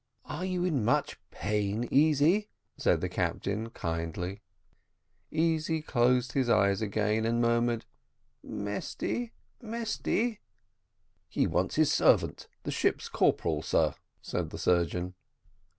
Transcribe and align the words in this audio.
"Are 0.25 0.43
you 0.45 0.65
in 0.65 0.83
much 0.83 1.19
pain, 1.29 1.87
Easy?" 1.91 2.49
said 2.75 3.01
the 3.01 3.07
captain 3.07 3.69
kindly. 3.69 4.41
Easy 5.29 5.83
closed 5.83 6.31
his 6.31 6.49
eyes 6.49 6.81
again, 6.81 7.23
and 7.23 7.39
murmured, 7.39 7.85
"Mesty, 8.41 9.31
Mesty!" 9.61 10.39
"He 11.29 11.45
wants 11.45 11.75
his 11.75 11.93
servant, 11.93 12.47
the 12.63 12.71
ship's 12.71 13.09
corporal, 13.09 13.61
sir," 13.61 13.93
said 14.23 14.49
the 14.49 14.57
surgeon. 14.57 15.13